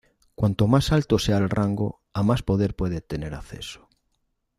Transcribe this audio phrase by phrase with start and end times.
[0.33, 3.87] Cuanto más alto sea el rango, a más poder puede tener acceso.